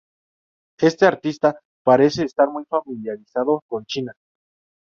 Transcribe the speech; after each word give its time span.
Este 0.79 1.05
artista 1.05 1.59
parece 1.83 2.23
estar 2.23 2.49
muy 2.49 2.65
familiarizado 2.65 3.61
con 3.67 3.85
China. 3.85 4.13